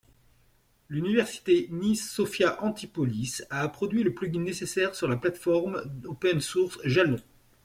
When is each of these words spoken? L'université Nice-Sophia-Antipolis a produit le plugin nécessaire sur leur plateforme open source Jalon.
L'université 0.89 1.67
Nice-Sophia-Antipolis 1.69 3.43
a 3.51 3.67
produit 3.69 4.01
le 4.01 4.15
plugin 4.15 4.41
nécessaire 4.41 4.95
sur 4.95 5.07
leur 5.07 5.19
plateforme 5.21 5.79
open 6.09 6.41
source 6.41 6.79
Jalon. 6.85 7.19